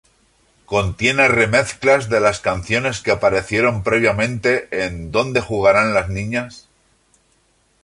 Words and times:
Contiene 0.65 1.27
remezclas 1.27 2.09
de 2.09 2.19
las 2.19 2.39
canciones 2.39 3.01
que 3.01 3.11
aparecieron 3.11 3.83
previamente 3.83 4.67
en 4.83 5.11
"¿Dónde 5.11 5.41
jugarán 5.41 5.93
las 5.93 6.09
niñas? 6.09 6.67